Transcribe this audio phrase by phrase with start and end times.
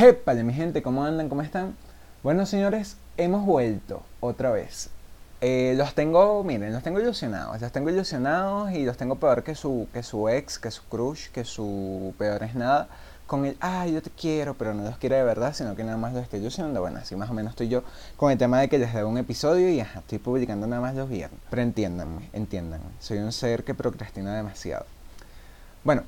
[0.00, 1.28] Jépale, mi gente, ¿cómo andan?
[1.28, 1.76] ¿Cómo están?
[2.22, 4.88] Bueno, señores, hemos vuelto otra vez.
[5.42, 7.60] Eh, los tengo, miren, los tengo ilusionados.
[7.60, 11.28] Los tengo ilusionados y los tengo peor que su, que su ex, que su crush,
[11.28, 12.88] que su peor es nada.
[13.26, 15.98] Con el, ay, yo te quiero, pero no los quiero de verdad, sino que nada
[15.98, 16.80] más los estoy ilusionando.
[16.80, 17.84] Bueno, así más o menos estoy yo
[18.16, 20.94] con el tema de que les debo un episodio y ajá, estoy publicando nada más
[20.94, 21.38] los viernes.
[21.50, 22.86] Pero entiéndanme, entiéndanme.
[23.00, 24.86] Soy un ser que procrastina demasiado.
[25.84, 26.04] Bueno,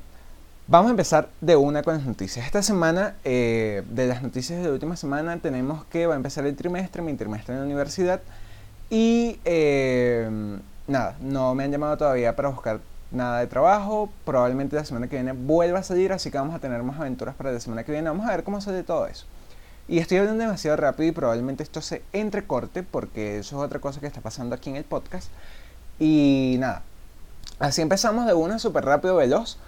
[0.72, 2.46] Vamos a empezar de una con las noticias.
[2.46, 6.46] Esta semana, eh, de las noticias de la última semana, tenemos que va a empezar
[6.46, 8.22] el trimestre, mi trimestre en la universidad.
[8.88, 10.30] Y eh,
[10.86, 14.08] nada, no me han llamado todavía para buscar nada de trabajo.
[14.24, 17.34] Probablemente la semana que viene vuelva a salir, así que vamos a tener más aventuras
[17.34, 18.09] para la semana que viene.
[18.09, 19.26] Vamos a ver cómo sale todo eso.
[19.88, 24.00] Y estoy hablando demasiado rápido y probablemente esto se entrecorte porque eso es otra cosa
[24.00, 25.28] que está pasando aquí en el podcast.
[25.98, 26.80] Y nada,
[27.59, 29.59] así empezamos de una súper rápido, veloz.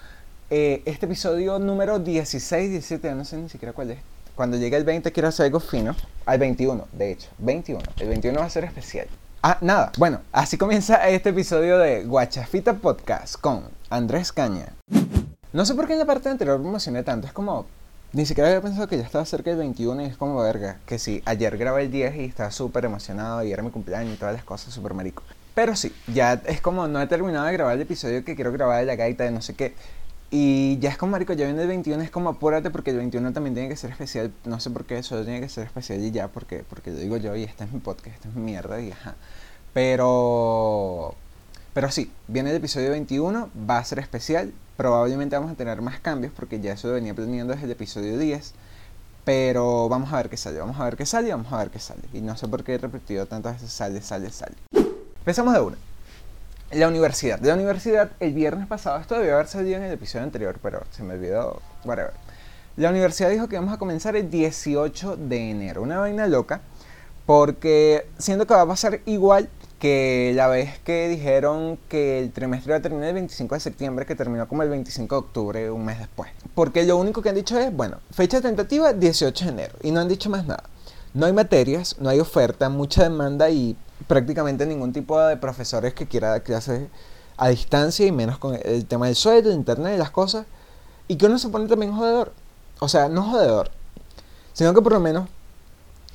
[0.51, 3.99] Eh, este episodio número 16, 17, no sé ni siquiera cuál es.
[4.35, 5.95] Cuando llegue el 20 quiero hacer algo fino.
[6.27, 7.29] Al 21, de hecho.
[7.39, 7.81] 21.
[7.99, 9.07] El 21 va a ser especial.
[9.41, 9.91] Ah, nada.
[9.97, 14.67] Bueno, así comienza este episodio de Guachafita Podcast con Andrés Caña.
[15.51, 17.25] No sé por qué en la parte anterior me emocioné tanto.
[17.25, 17.65] Es como...
[18.13, 20.77] Ni siquiera había pensado que ya estaba cerca del 21 y es como verga.
[20.85, 24.17] Que sí, ayer grabé el 10 y estaba súper emocionado y era mi cumpleaños y
[24.17, 25.23] todas las cosas súper marico.
[25.55, 28.81] Pero sí, ya es como no he terminado de grabar el episodio que quiero grabar
[28.81, 29.73] de la gaita de no sé qué.
[30.37, 33.31] Y ya es como, marico, ya viene el 21, es como apúrate porque el 21
[33.31, 34.33] también tiene que ser especial.
[34.43, 37.15] No sé por qué, solo tiene que ser especial y ya, porque, porque lo digo
[37.15, 39.15] yo y este es mi podcast, esta es mi mierda y ajá.
[39.73, 41.15] Pero,
[41.73, 44.51] pero sí, viene el episodio 21, va a ser especial.
[44.75, 48.17] Probablemente vamos a tener más cambios porque ya eso lo venía planeando desde el episodio
[48.17, 48.53] 10.
[49.23, 51.79] Pero vamos a ver qué sale, vamos a ver qué sale vamos a ver qué
[51.79, 52.01] sale.
[52.11, 54.55] Y no sé por qué he repetido tantas veces sale, sale, sale.
[55.19, 55.77] Empezamos de una.
[56.75, 57.39] La universidad.
[57.39, 61.03] La universidad, el viernes pasado, esto debió haber salido en el episodio anterior, pero se
[61.03, 62.11] me olvidó, whatever.
[62.75, 65.81] La universidad dijo que vamos a comenzar el 18 de enero.
[65.83, 66.59] Una vaina loca,
[67.25, 69.47] porque siento que va a pasar igual
[69.79, 74.05] que la vez que dijeron que el trimestre iba a terminar el 25 de septiembre,
[74.05, 76.29] que terminó como el 25 de octubre, un mes después.
[76.55, 80.01] Porque lo único que han dicho es, bueno, fecha tentativa 18 de enero, y no
[80.01, 80.65] han dicho más nada.
[81.13, 83.77] No hay materias, no hay oferta, mucha demanda y
[84.07, 86.87] prácticamente ningún tipo de profesores que quiera dar clases
[87.37, 90.45] a distancia y menos con el tema del sueldo, de internet y las cosas.
[91.07, 92.33] Y que uno se pone también jodedor.
[92.79, 93.71] O sea, no jodedor,
[94.53, 95.29] sino que por lo menos,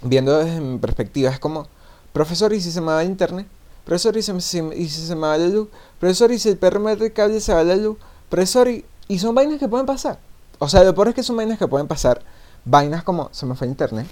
[0.02, 1.68] viendo desde mi perspectiva, es como,
[2.12, 3.46] profesor, ¿y si se me va el internet?
[3.84, 5.68] Profesor, ¿y, si, y si se me va la luz?
[5.98, 7.96] Profesor, ¿y si el perro mete el cable se va la luz?
[8.28, 10.18] Profesor, y, y son vainas que pueden pasar.
[10.58, 12.22] O sea, lo peor es que son vainas que pueden pasar.
[12.64, 14.06] Vainas como, se me fue el internet.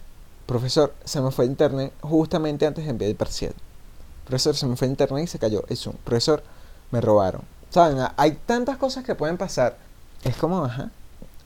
[0.46, 3.54] Profesor, se me fue el internet justamente antes de enviar el parcial.
[4.28, 5.96] Profesor, se me fue internet y se cayó el Zoom.
[6.04, 6.42] Profesor,
[6.90, 7.40] me robaron.
[7.70, 9.78] Saben, hay tantas cosas que pueden pasar.
[10.22, 10.90] Es como, ajá,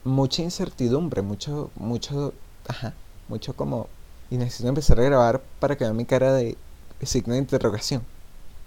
[0.03, 2.35] mucha incertidumbre, mucho, mucho,
[2.67, 2.93] ajá,
[3.29, 3.87] mucho como...
[4.31, 6.57] Y necesito empezar a grabar para que vean mi cara de
[7.03, 8.03] signo de interrogación.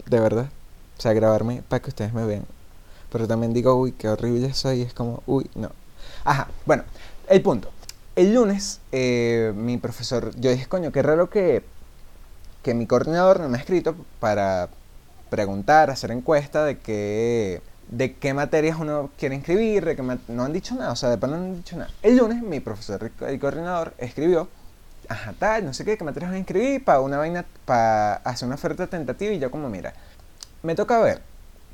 [0.05, 0.49] De verdad.
[0.97, 2.45] O sea, grabarme para que ustedes me vean.
[3.11, 4.81] Pero también digo, uy, qué horrible soy.
[4.81, 5.71] Es como, uy, no.
[6.23, 6.83] Ajá, bueno,
[7.27, 7.69] el punto.
[8.15, 11.63] El lunes, eh, mi profesor, yo dije, coño, qué raro que,
[12.65, 14.69] que mi coordinador no me ha escrito para
[15.29, 20.51] preguntar, hacer encuesta de qué, de qué materias uno quiere inscribir, de que no han
[20.51, 21.91] dicho nada, o sea, de pan no han dicho nada.
[22.01, 24.49] El lunes, mi profesor, el coordinador, escribió,
[25.07, 28.47] ajá, tal, no sé qué, qué materias van a inscribir para una vaina, para hacer
[28.47, 29.93] una oferta tentativa y yo como, mira,
[30.63, 31.21] me toca ver,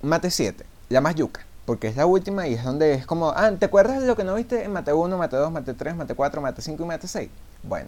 [0.01, 3.49] mate 7, la más yuca porque es la última y es donde es como, ah,
[3.57, 6.15] ¿te acuerdas de lo que no viste en Mate 1, Mate 2, Mate 3, Mate
[6.15, 7.29] 4, Mate 5 y Mate 6?
[7.63, 7.87] Bueno,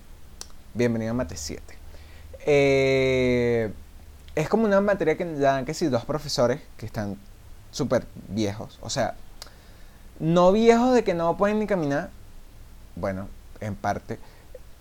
[0.73, 1.82] bienvenido a Mate 7.
[2.45, 3.71] Eh,
[4.35, 7.17] es como una materia que dan que si dos profesores que están
[7.71, 9.15] súper viejos, o sea,
[10.19, 12.09] no viejos de que no pueden ni caminar,
[12.95, 13.27] bueno,
[13.59, 14.19] en parte,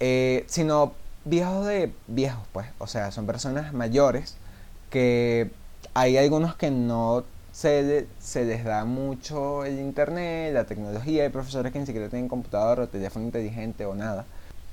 [0.01, 4.37] eh, sino viejos de viejos, pues, o sea, son personas mayores
[4.91, 5.51] que
[5.95, 11.73] hay algunos que no se, se, les da mucho el internet, la tecnología, hay profesores
[11.73, 14.25] que ni siquiera tienen computador o teléfono inteligente o nada.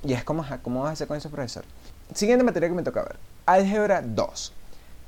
[0.02, 1.68] Y es como, ¿cómo vas a hacer con esos profesores?
[2.14, 3.16] Siguiente materia que me toca ver,
[3.46, 4.52] álgebra 2,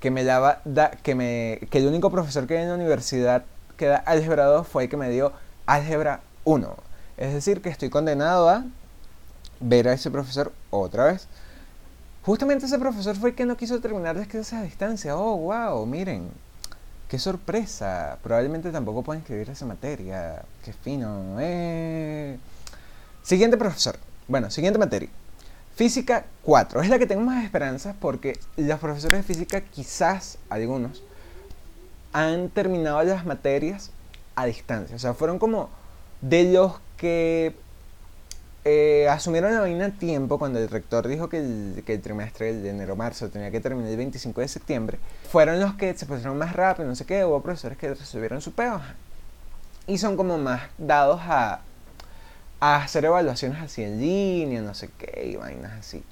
[0.00, 3.44] que me daba, da, que, me, que el único profesor que hay en la universidad
[3.76, 5.32] que da álgebra 2 fue el que me dio
[5.66, 6.76] álgebra 1.
[7.16, 8.64] Es decir, que estoy condenado a
[9.60, 11.28] ver a ese profesor otra vez.
[12.24, 15.16] Justamente ese profesor fue el que no quiso terminar las clases a distancia.
[15.16, 16.30] Oh, wow, miren,
[17.12, 18.16] ¡Qué sorpresa!
[18.22, 20.46] Probablemente tampoco pueden escribir esa materia.
[20.64, 21.36] ¡Qué fino!
[21.40, 22.38] Eh.
[23.22, 23.98] Siguiente profesor.
[24.26, 25.10] Bueno, siguiente materia.
[25.74, 26.82] Física 4.
[26.82, 31.02] Es la que tengo más esperanzas porque los profesores de física, quizás algunos,
[32.12, 33.90] han terminado las materias
[34.34, 34.96] a distancia.
[34.96, 35.70] O sea, fueron como
[36.20, 37.54] de los que
[38.64, 43.28] eh, asumieron la vaina a tiempo cuando el rector dijo que el, trimestre de enero-marzo
[43.28, 44.98] tenía que terminar el 25 de septiembre.
[45.30, 48.52] Fueron los que se pusieron más rápido, no sé qué, hubo profesores que resolvieron su
[48.52, 48.80] peo.
[49.86, 51.62] Y son como más dados a,
[52.62, 56.04] a hacer evaluaciones así en línea, no sé qué, y vainas así.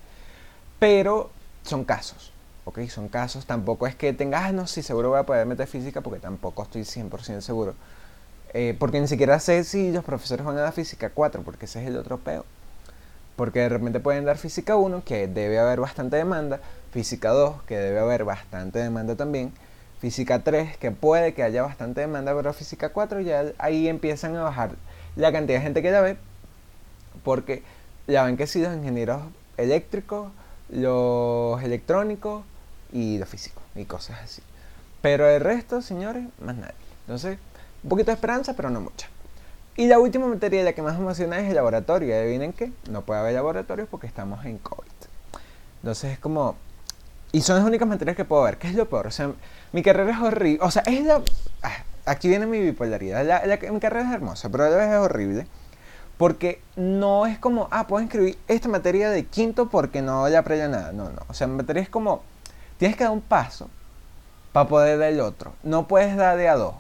[0.81, 1.31] Pero
[1.63, 2.33] son casos,
[2.65, 2.81] ¿ok?
[2.89, 3.47] Son casos.
[3.47, 6.65] Tampoco es que tengas, ah, no, sí, seguro voy a poder meter física porque tampoco
[6.65, 7.77] estoy 100% seguro.
[8.53, 11.83] Eh, porque ni siquiera sé si los profesores van a dar física 4, porque ese
[11.83, 12.45] es el otro peo.
[13.37, 16.59] Porque de repente pueden dar física 1, que debe haber bastante demanda,
[16.91, 19.53] física 2, que debe haber bastante demanda también,
[20.01, 24.43] física 3, que puede que haya bastante demanda, pero física 4 ya ahí empiezan a
[24.43, 24.73] bajar
[25.15, 26.17] la cantidad de gente que la ve,
[27.23, 27.63] porque
[28.07, 29.23] ya ven que sí, los ingenieros
[29.57, 30.31] eléctricos,
[30.71, 32.45] los electrónicos
[32.93, 34.43] y los físicos y cosas así.
[35.03, 36.75] Pero el resto, señores, más nadie.
[37.03, 37.39] Entonces,
[37.83, 39.09] un poquito de esperanza, pero no mucha.
[39.77, 42.09] Y la última materia, la que más emociona es el laboratorio.
[42.09, 42.73] ¿Y adivinen qué?
[42.91, 44.91] No puede haber laboratorios porque estamos en COVID.
[45.83, 46.57] Entonces es como...
[47.33, 48.59] Y son las únicas materias que puedo ver.
[48.59, 49.07] ¿Qué es lo peor?
[49.07, 49.33] O sea,
[49.73, 50.59] mi carrera es horrible.
[50.63, 51.23] O sea, es la...
[51.63, 53.25] Ah, aquí viene mi bipolaridad.
[53.25, 55.47] La, mi carrera es hermosa, pero a la vez es horrible.
[56.21, 60.71] Porque no es como, ah, puedo inscribir esta materia de quinto porque no le aprendí
[60.71, 60.93] nada.
[60.93, 61.23] No, no.
[61.29, 62.21] O sea, materia es como,
[62.77, 63.71] tienes que dar un paso
[64.53, 65.55] para poder dar el otro.
[65.63, 66.75] No puedes dar de a dos.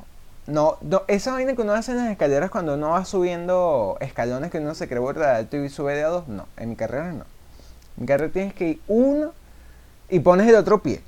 [0.46, 0.76] No,
[1.08, 4.74] esa vaina que uno hace en las escaleras cuando uno va subiendo escalones que uno
[4.74, 6.46] se cree burda alto y sube de a dos, no.
[6.58, 7.24] En mi carrera no.
[7.96, 9.32] En mi carrera tienes que ir uno
[10.10, 11.00] y pones el otro pie.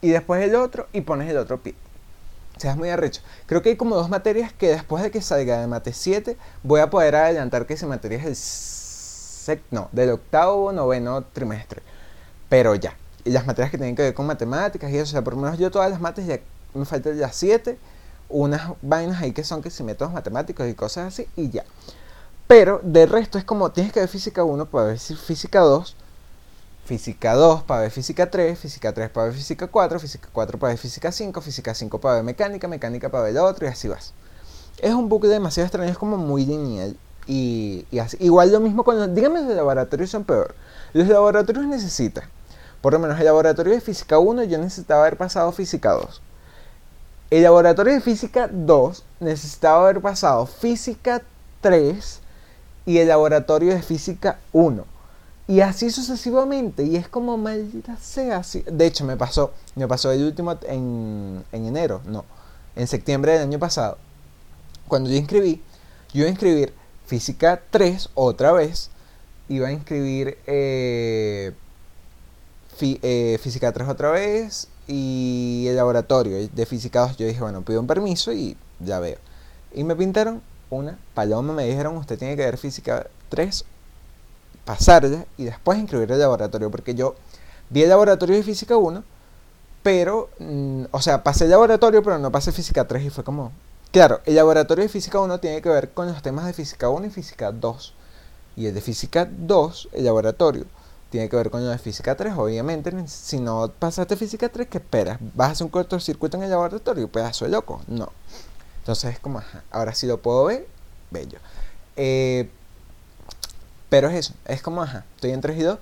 [0.00, 1.76] Y después el otro y pones el otro pie.
[2.56, 3.22] O sea, es muy arrecho.
[3.46, 6.80] Creo que hay como dos materias que después de que salga de mate 7 voy
[6.80, 11.82] a poder adelantar que esa materia es el no, del octavo noveno trimestre.
[12.48, 12.96] Pero ya.
[13.24, 15.40] Y las materias que tienen que ver con matemáticas y eso, o sea, por lo
[15.40, 16.40] menos yo todas las mates ya
[16.74, 17.78] me faltan ya 7
[18.28, 21.64] unas vainas ahí que son que si métodos matemáticos y cosas así y ya.
[22.46, 25.96] Pero de resto es como tienes que ver física 1 para ver física 2,
[26.84, 30.72] física 2 para ver física 3, física 3 para ver física 4, física 4 para
[30.72, 33.88] ver física 5, física 5 para ver mecánica, mecánica para ver el otro y así
[33.88, 34.12] vas.
[34.78, 36.96] Es un bucle demasiado extraño, es como muy lineal
[37.26, 38.16] y, y así.
[38.20, 40.54] Igual lo mismo con los, los laboratorios son peor.
[40.92, 42.24] Los laboratorios necesitan,
[42.80, 46.22] por lo menos el laboratorio de física 1 yo necesitaba haber pasado física 2
[47.32, 51.22] el laboratorio de física 2 necesitaba haber pasado física
[51.62, 52.20] 3
[52.84, 54.84] y el laboratorio de física 1.
[55.48, 56.84] Y así sucesivamente.
[56.84, 58.42] Y es como maldita sea.
[58.66, 59.52] De hecho, me pasó.
[59.74, 62.00] Me pasó el último en, enero.
[62.06, 62.24] No.
[62.76, 63.98] En septiembre del año pasado.
[64.88, 65.62] Cuando yo inscribí.
[66.12, 66.74] Yo iba a inscribir
[67.06, 68.90] física 3 otra vez.
[69.48, 71.52] Iba a inscribir eh,
[72.80, 77.80] eh, física 3 otra vez y el laboratorio de física 2, yo dije, bueno, pido
[77.80, 79.18] un permiso y ya veo.
[79.72, 83.64] Y me pintaron una paloma, me dijeron, usted tiene que ver física 3,
[84.64, 87.14] pasarla y después inscribir el laboratorio, porque yo
[87.70, 89.02] vi el laboratorio de física 1,
[89.82, 93.52] pero, mm, o sea, pasé el laboratorio, pero no pasé física 3 y fue como,
[93.90, 97.06] claro, el laboratorio de física 1 tiene que ver con los temas de física 1
[97.06, 97.94] y física 2.
[98.54, 100.66] Y el de física 2, el laboratorio,
[101.10, 102.92] tiene que ver con lo de física 3, obviamente.
[103.06, 105.18] Si no pasaste física 3, ¿qué esperas?
[105.34, 107.08] ¿Vas a hacer un cortocircuito en el laboratorio?
[107.08, 107.82] Pedazo de loco.
[107.86, 108.10] No.
[108.78, 110.66] Entonces es como, ahora sí lo puedo ver,
[111.10, 111.38] bello.
[111.96, 112.50] Eh,
[113.92, 115.78] pero es eso, es como, ajá, estoy en 3 y 2.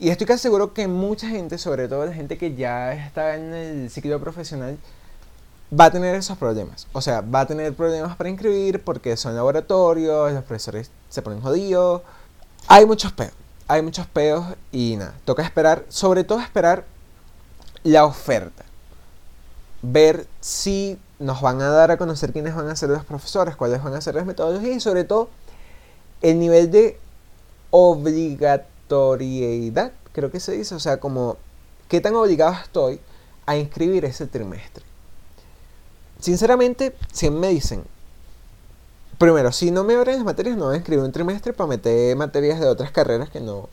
[0.00, 3.54] Y estoy casi seguro que mucha gente, sobre todo la gente que ya está en
[3.54, 4.76] el ciclo profesional,
[5.72, 6.86] va a tener esos problemas.
[6.92, 11.40] O sea, va a tener problemas para inscribir porque son laboratorios, los profesores se ponen
[11.40, 12.02] jodidos.
[12.66, 13.32] Hay muchos peos
[13.66, 16.84] hay muchos peos y nada, toca esperar, sobre todo esperar
[17.82, 18.64] la oferta.
[19.80, 23.82] Ver si nos van a dar a conocer quiénes van a ser los profesores, cuáles
[23.82, 25.30] van a ser las metodologías y sobre todo
[26.20, 26.98] el nivel de
[27.70, 31.36] obligatoriedad, creo que se dice, o sea, como
[31.88, 33.00] qué tan obligado estoy
[33.46, 34.84] a inscribir ese trimestre.
[36.20, 37.84] Sinceramente, si me dicen,
[39.18, 42.16] primero, si no me abren las materias, no voy a inscribir un trimestre para meter
[42.16, 43.58] materias de otras carreras que no.
[43.58, 43.68] O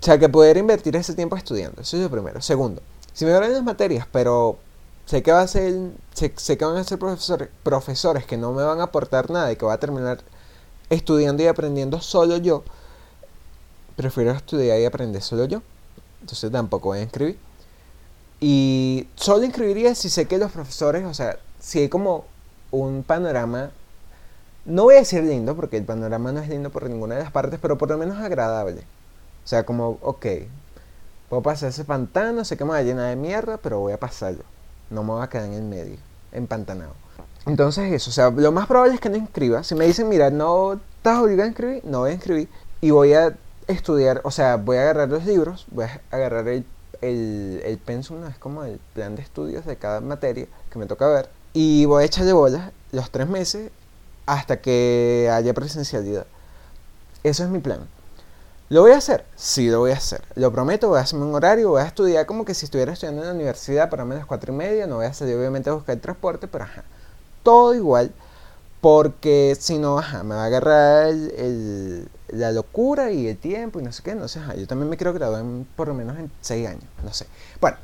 [0.00, 1.82] sea, que poder invertir ese tiempo estudiando.
[1.82, 2.40] Eso es lo primero.
[2.42, 2.82] Segundo,
[3.12, 4.58] si me abren las materias, pero
[5.06, 5.74] sé que, va a ser,
[6.12, 9.56] sé, que van a ser profesores, profesores que no me van a aportar nada y
[9.56, 10.18] que voy a terminar
[10.94, 12.64] estudiando y aprendiendo solo yo,
[13.96, 15.62] prefiero estudiar y aprender solo yo.
[16.20, 17.38] Entonces tampoco voy a inscribir.
[18.40, 22.24] Y solo inscribiría si sé que los profesores, o sea, si hay como
[22.70, 23.70] un panorama
[24.64, 27.30] no voy a decir lindo, porque el panorama no es lindo por ninguna de las
[27.30, 28.80] partes, pero por lo menos agradable.
[29.44, 30.26] O sea, como, ok,
[31.28, 34.00] puedo pasar ese pantano, sé que me va a llenar de mierda, pero voy a
[34.00, 34.42] pasarlo.
[34.88, 35.98] No me voy a quedar en el medio,
[36.32, 36.94] empantanado.
[37.46, 39.62] Entonces eso, o sea, lo más probable es que no inscriba.
[39.62, 42.48] Si me dicen, mira, no estás obligado a inscribir, no voy a inscribir.
[42.80, 43.36] Y voy a
[43.66, 46.64] estudiar, o sea, voy a agarrar los libros, voy a agarrar el,
[47.02, 51.06] el, el pensum, es como el plan de estudios de cada materia que me toca
[51.08, 51.28] ver.
[51.52, 53.70] Y voy a echarle bolas los tres meses
[54.26, 56.26] hasta que haya presencialidad.
[57.22, 57.80] Eso es mi plan.
[58.70, 59.24] ¿Lo voy a hacer?
[59.36, 60.22] Sí, lo voy a hacer.
[60.34, 63.22] Lo prometo, voy a hacerme un horario, voy a estudiar como que si estuviera estudiando
[63.22, 65.94] en la universidad, para las cuatro y media, no voy a salir obviamente a buscar
[65.94, 66.82] el transporte, pero ajá,
[67.44, 68.12] todo igual,
[68.80, 71.14] porque si no, me va a agarrar
[72.28, 74.96] la locura y el tiempo y no sé qué, no sé, ajá, yo también me
[74.96, 75.44] quiero graduar
[75.76, 77.26] por lo menos en seis años, no sé.
[77.60, 77.76] Bueno,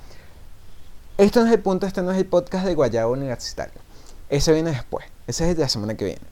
[1.16, 3.80] esto no es el punto, este no es el podcast de Guayabo Universitario,
[4.28, 6.22] ese viene después, ese es de la semana que viene.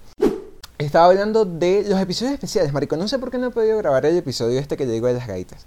[0.79, 2.97] Estaba hablando de los episodios especiales, marico.
[2.97, 5.15] No sé por qué no he podido grabar el episodio este que le digo de
[5.15, 5.67] las gaitas.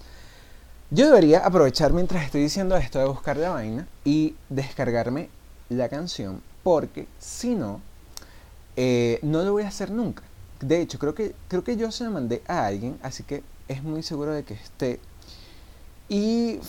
[0.89, 5.29] Yo debería aprovechar mientras estoy diciendo esto de buscar la vaina y descargarme
[5.67, 7.81] la canción, porque si no,
[8.75, 10.23] eh, no lo voy a hacer nunca.
[10.59, 13.83] De hecho, creo que, creo que yo se la mandé a alguien, así que es
[13.83, 14.99] muy seguro de que esté.
[16.09, 16.59] Y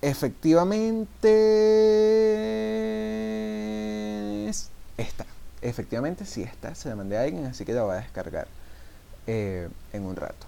[0.00, 1.28] efectivamente
[4.96, 5.26] está
[5.64, 8.46] efectivamente sí está, se la mandé a alguien, así que la voy a descargar
[9.26, 10.46] eh, en un rato.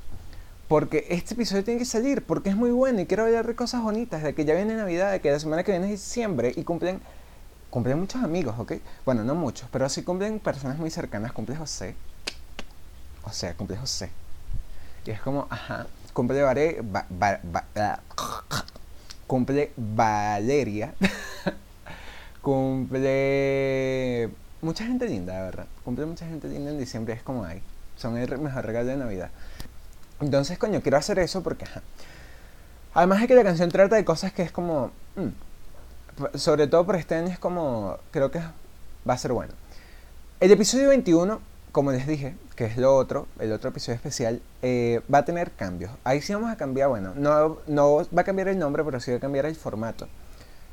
[0.68, 3.82] Porque este episodio tiene que salir, porque es muy bueno y quiero hablar de cosas
[3.82, 6.64] bonitas, de que ya viene Navidad, de que la semana que viene es diciembre y
[6.64, 7.00] cumplen,
[7.76, 8.72] cumplen muchos amigos, ¿ok?
[9.04, 11.94] Bueno, no muchos, pero sí cumplen personas muy cercanas, cumple José.
[13.22, 14.08] O sea, cumple José.
[15.04, 16.82] Y es como, ajá, cumple Vare,
[19.26, 20.94] cumple Valeria,
[22.40, 24.30] cumple
[24.62, 25.66] mucha gente linda, de verdad.
[25.84, 27.60] Cumple mucha gente linda en diciembre, es como hay.
[27.98, 29.28] Son el mejor regalo de Navidad.
[30.22, 31.82] Entonces, coño, quiero hacer eso porque, ajá.
[32.94, 34.92] Además de que la canción trata de cosas que es como...
[35.16, 35.44] Mm,
[36.34, 37.98] sobre todo por este año es como...
[38.10, 39.52] Creo que va a ser bueno.
[40.40, 41.40] El episodio 21,
[41.72, 45.52] como les dije, que es lo otro, el otro episodio especial, eh, va a tener
[45.52, 45.90] cambios.
[46.04, 49.10] Ahí sí vamos a cambiar, bueno, no, no va a cambiar el nombre, pero sí
[49.10, 50.08] va a cambiar el formato.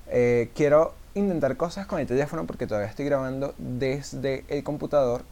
[0.08, 5.24] Eh, quiero intentar cosas con el teléfono porque todavía estoy grabando desde el computador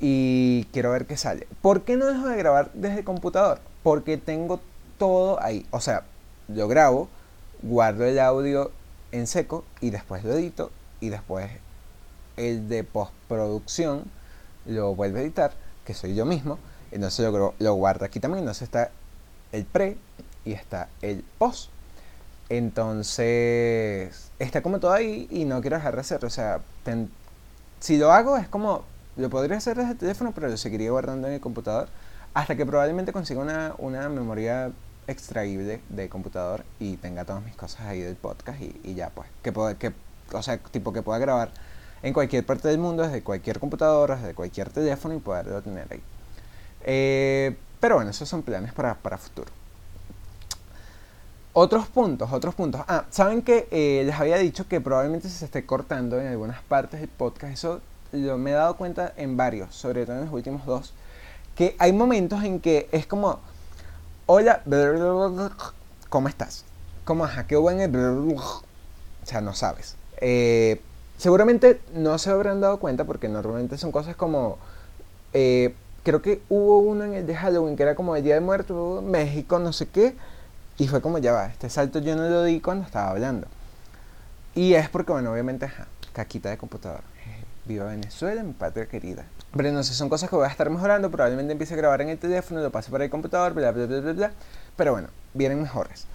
[0.00, 1.46] y quiero ver qué sale.
[1.62, 3.60] ¿Por qué no dejo de grabar desde el computador?
[3.82, 4.60] Porque tengo
[4.98, 5.66] todo ahí.
[5.70, 6.04] O sea,
[6.48, 7.08] yo grabo,
[7.62, 8.70] guardo el audio
[9.14, 11.50] en seco y después lo edito y después
[12.36, 14.04] el de postproducción
[14.66, 15.52] lo vuelvo a editar,
[15.84, 16.58] que soy yo mismo.
[16.90, 18.40] Entonces lo, lo guardo aquí también.
[18.40, 18.90] Entonces está
[19.52, 19.96] el pre
[20.44, 21.70] y está el post.
[22.48, 26.26] Entonces, está como todo ahí y no quiero dejar de hacerlo.
[26.26, 26.60] O sea,
[27.80, 28.84] si lo hago es como,
[29.16, 31.88] lo podría hacer desde el teléfono, pero lo seguiría guardando en el computador
[32.34, 34.72] hasta que probablemente consiga una, una memoria
[35.06, 39.28] extraíble de computador y tenga todas mis cosas ahí del podcast y, ya pues.
[39.42, 39.92] Que, pueda, que,
[40.32, 41.50] o sea, tipo que pueda grabar
[42.02, 46.02] en cualquier parte del mundo, desde cualquier computadora, desde cualquier teléfono y poderlo tener ahí.
[46.84, 49.50] Eh, pero bueno, esos son planes para, para futuro.
[51.56, 52.80] Otros puntos, otros puntos.
[52.88, 56.98] Ah, saben que eh, les había dicho que probablemente se esté cortando en algunas partes
[56.98, 57.52] del podcast.
[57.52, 57.80] Eso
[58.10, 60.94] lo, me he dado cuenta en varios, sobre todo en los últimos dos.
[61.54, 63.38] Que hay momentos en que es como,
[64.26, 64.62] hola,
[66.08, 66.64] ¿cómo estás?
[67.04, 67.46] ¿Cómo ajá?
[67.46, 67.80] ¿Qué buen
[68.36, 68.40] O
[69.24, 69.96] sea, no sabes.
[70.18, 70.80] Eh,
[71.18, 74.58] seguramente no se habrán dado cuenta porque normalmente son cosas como...
[75.32, 78.40] Eh, creo que hubo uno en el de Halloween que era como el Día de
[78.40, 80.14] Muertos, México, no sé qué
[80.76, 83.46] y fue como, ya va, este salto yo no lo di cuando estaba hablando.
[84.54, 87.00] Y es porque, bueno, obviamente, ajá, caquita de computador.
[87.66, 89.24] Viva Venezuela, mi patria querida.
[89.56, 91.10] Pero no sé, son cosas que voy a estar mejorando.
[91.10, 94.00] Probablemente empiece a grabar en el teléfono, lo pase por el computador, bla, bla, bla,
[94.00, 94.32] bla, bla.
[94.76, 96.06] Pero bueno, vienen mejores.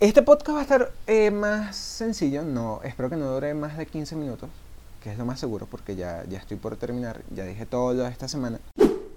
[0.00, 2.42] Este podcast va a estar eh, más sencillo.
[2.42, 4.48] No, espero que no dure más de 15 minutos,
[5.02, 7.22] que es lo más seguro, porque ya, ya estoy por terminar.
[7.34, 8.58] Ya dije todo lo de esta semana.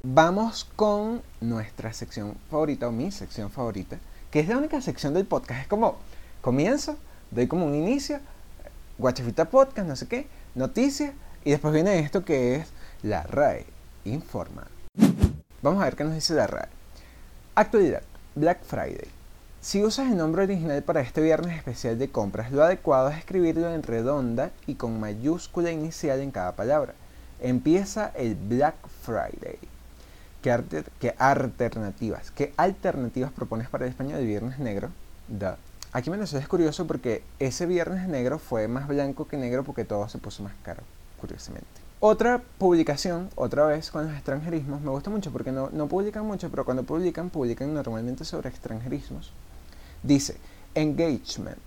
[0.04, 3.98] Vamos con nuestra sección favorita, o mi sección favorita,
[4.32, 5.62] que es la única sección del podcast.
[5.62, 5.98] Es como,
[6.42, 6.98] comienzo,
[7.30, 8.20] doy como un inicio,
[8.98, 12.70] Guachafita Podcast, no sé qué, noticias, y después viene esto que es
[13.04, 13.66] la RAE
[14.06, 14.68] Informa.
[15.62, 16.70] Vamos a ver qué nos dice la RAE.
[17.56, 18.02] Actualidad,
[18.36, 19.10] Black Friday.
[19.62, 23.72] Si usas el nombre original para este viernes especial de compras, lo adecuado es escribirlo
[23.72, 26.94] en redonda y con mayúscula inicial en cada palabra.
[27.40, 29.60] Empieza el Black Friday.
[30.42, 32.32] ¿Qué, alternativas?
[32.32, 34.90] ¿Qué alternativas propones para el español de Viernes Negro?
[35.28, 35.58] Da.
[35.94, 40.10] Aquí me es curioso porque ese Viernes Negro fue más blanco que negro porque todo
[40.10, 40.82] se puso más caro,
[41.22, 41.68] curiosamente.
[42.00, 46.50] Otra publicación, otra vez con los extranjerismos, me gusta mucho porque no, no publican mucho,
[46.50, 49.32] pero cuando publican, publican normalmente sobre extranjerismos.
[50.02, 50.36] Dice,
[50.74, 51.60] engagement.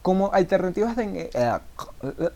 [0.00, 1.30] Como alternativas de...
[1.34, 1.58] Eh,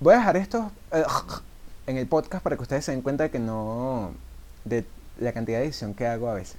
[0.00, 1.02] voy a dejar esto eh,
[1.86, 4.12] en el podcast para que ustedes se den cuenta de que no
[4.66, 4.84] de
[5.18, 6.58] la cantidad de edición que hago a veces.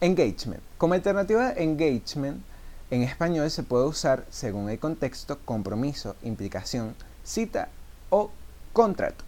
[0.00, 0.62] Engagement.
[0.76, 2.42] Como alternativa de engagement,
[2.90, 6.94] en español se puede usar, según el contexto, compromiso, implicación,
[7.26, 7.68] cita
[8.08, 8.30] o
[8.72, 9.24] contrato.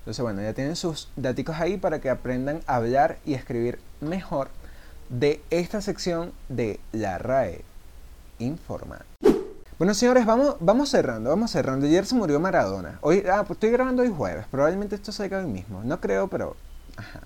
[0.00, 4.48] Entonces, bueno, ya tienen sus datos ahí para que aprendan a hablar y escribir mejor
[5.08, 7.64] de esta sección de la RAE
[8.38, 8.98] Informa.
[9.78, 11.86] Bueno, señores, vamos, vamos cerrando, vamos cerrando.
[11.86, 12.98] Ayer se murió Maradona.
[13.00, 14.46] Hoy, ah, pues estoy grabando hoy jueves.
[14.50, 15.82] Probablemente esto salga hoy mismo.
[15.84, 16.56] No creo, pero.
[16.96, 17.20] Ajá.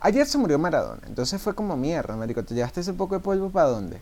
[0.00, 1.00] Ayer se murió Maradona.
[1.06, 2.44] Entonces fue como mierda, marico.
[2.44, 4.00] ¿Te llevaste ese poco de polvo para dónde?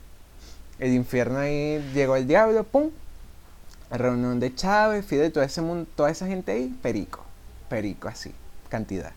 [0.78, 2.90] El infierno ahí llegó el diablo, pum.
[3.90, 7.24] Reunión de Chávez, Fidel, todo ese mundo, toda esa gente ahí, perico.
[7.68, 8.32] Perico, así.
[8.68, 9.12] Cantidad.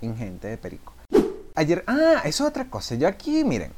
[0.00, 0.94] Ingente de perico.
[1.54, 2.94] Ayer, ah, eso es otra cosa.
[2.94, 3.72] Yo aquí, miren,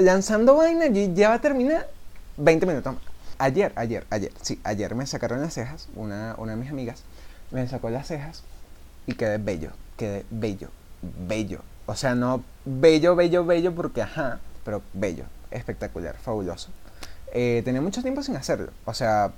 [0.00, 1.88] lanzando vaina, ya va a terminar
[2.36, 3.02] 20 minutos más.
[3.38, 7.04] Ayer, ayer, ayer, sí, ayer me sacaron las cejas, una, una de mis amigas
[7.52, 8.42] me sacó las cejas
[9.06, 10.68] y quedé bello, quedé bello,
[11.28, 11.60] bello.
[11.86, 16.70] O sea, no bello, bello, bello porque ajá, pero bello, espectacular, fabuloso.
[17.32, 18.70] Eh, tenía mucho tiempo sin hacerlo.
[18.84, 19.32] O sea,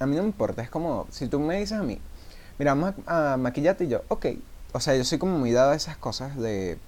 [0.00, 0.62] a mí no me importa.
[0.62, 2.00] Es como, si tú me dices a mí,
[2.58, 4.26] mira, vamos a, maquillarte y yo, ok.
[4.72, 6.78] O sea, yo soy como muy dado a esas cosas de...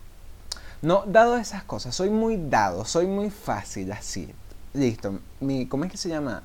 [0.82, 4.32] No dado a esas cosas, soy muy dado, soy muy fácil así.
[4.74, 5.20] Listo.
[5.40, 6.42] Mi, ¿Cómo es que se llama?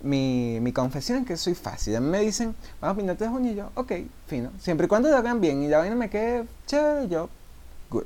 [0.00, 1.96] Mi, mi confesión es que soy fácil.
[1.96, 3.92] A mí me dicen, vamos a pintarte las uñas y yo, ok,
[4.26, 4.50] fino.
[4.60, 7.28] Siempre y cuando lo hagan bien y la vaina me quede chévere, yo,
[7.90, 8.04] good.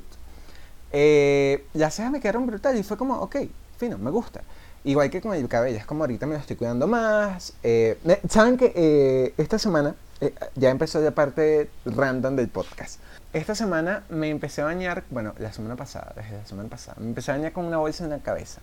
[0.91, 3.37] Eh, las cejas me quedaron brutal y fue como, ok,
[3.79, 4.41] fino, me gusta.
[4.83, 7.53] Igual que con el cabello, es como ahorita me lo estoy cuidando más.
[7.63, 7.97] Eh,
[8.29, 12.99] Saben que eh, esta semana eh, ya empezó la parte random del podcast.
[13.33, 17.07] Esta semana me empecé a bañar, bueno, la semana pasada, desde la semana pasada, me
[17.07, 18.61] empecé a bañar con una bolsa en la cabeza.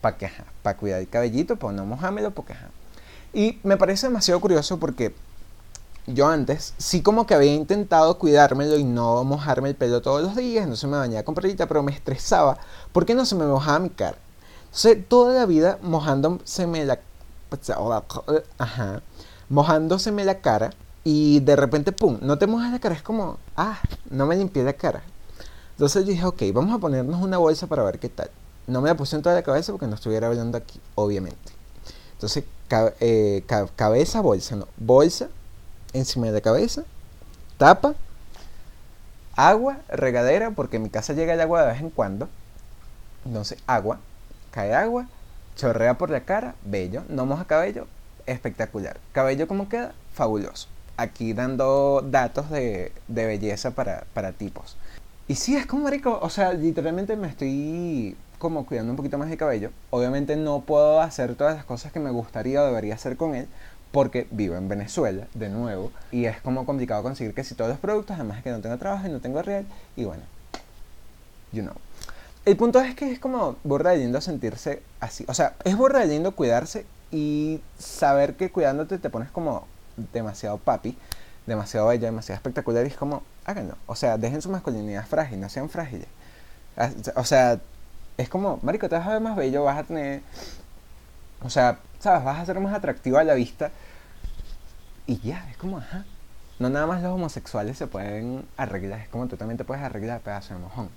[0.00, 0.30] Para que,
[0.62, 2.68] para cuidar el cabellito, para no mojármelo, porque, ajá.
[3.32, 5.14] Y me parece demasiado curioso porque
[6.06, 10.36] yo antes sí como que había intentado cuidármelo y no mojarme el pelo todos los
[10.36, 12.58] días, no se me bañaba con perrita, pero me estresaba
[12.92, 14.18] porque no se me mojaba mi cara.
[14.74, 16.98] Entonces, toda la vida mojándoseme la...
[18.58, 19.02] Ajá.
[19.48, 20.70] Mojándoseme la cara
[21.04, 22.96] y de repente, pum, no te mojas la cara.
[22.96, 23.78] Es como, ah,
[24.10, 25.04] no me limpié la cara.
[25.70, 28.28] Entonces yo dije, ok, vamos a ponernos una bolsa para ver qué tal.
[28.66, 31.52] No me la puse en toda la cabeza porque no estuviera hablando aquí, obviamente.
[32.14, 32.42] Entonces,
[32.98, 33.44] eh,
[33.76, 34.66] cabeza, bolsa, no.
[34.76, 35.28] Bolsa
[35.92, 36.82] encima de la cabeza,
[37.58, 37.94] tapa,
[39.36, 42.28] agua, regadera, porque en mi casa llega el agua de vez en cuando.
[43.24, 44.00] Entonces, agua,
[44.54, 45.08] cae agua,
[45.56, 47.88] chorrea por la cara, bello, no moja cabello,
[48.24, 48.98] espectacular.
[49.10, 50.68] Cabello como queda, fabuloso.
[50.96, 54.76] Aquí dando datos de, belleza para, tipos.
[55.26, 59.28] Y sí, es como rico, o sea, literalmente me estoy como cuidando un poquito más
[59.28, 59.70] de cabello.
[59.90, 63.48] Obviamente no puedo hacer todas las cosas que me gustaría o debería hacer con él,
[63.90, 67.80] porque vivo en Venezuela, de nuevo, y es como complicado conseguir que si todos los
[67.80, 70.22] productos, además que no tengo trabajo y no tengo real, y bueno,
[71.52, 71.74] you know.
[72.44, 75.24] El punto es que es como borra de lindo sentirse así.
[75.28, 79.66] O sea, es borra de cuidarse y saber que cuidándote te pones como
[80.12, 80.98] demasiado papi,
[81.46, 83.76] demasiado bella, demasiado espectacular y es como, háganlo.
[83.86, 86.08] O sea, dejen su masculinidad frágil, no sean frágiles.
[87.16, 87.60] O sea,
[88.18, 90.20] es como, marico, te vas a ver más bello, vas a tener...
[91.42, 92.24] O sea, ¿sabes?
[92.24, 93.70] Vas a ser más atractivo a la vista.
[95.06, 96.04] Y ya, es como, ajá.
[96.58, 100.20] No nada más los homosexuales se pueden arreglar, es como tú también te puedes arreglar
[100.20, 100.88] pedazo de mojón.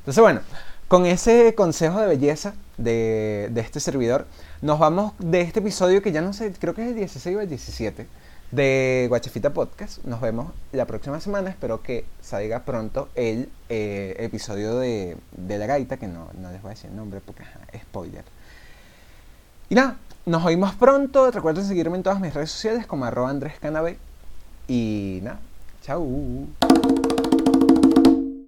[0.00, 0.40] Entonces, bueno,
[0.88, 4.26] con ese consejo de belleza de, este servidor,
[4.62, 7.40] nos vamos de este episodio que ya no sé, creo que es el 16 o
[7.40, 8.06] el 17
[8.50, 10.02] de Guachafita Podcast.
[10.04, 11.50] Nos vemos la próxima semana.
[11.50, 16.74] Espero que salga pronto el eh, episodio de, La Gaita, que no, les voy a
[16.74, 18.24] decir el nombre porque es spoiler.
[19.68, 21.30] Y nada, nos oímos pronto.
[21.30, 23.98] Recuerden seguirme en todas mis redes sociales como arroba Andrés Canabe.
[24.66, 25.40] Y nada,
[25.82, 26.06] chao.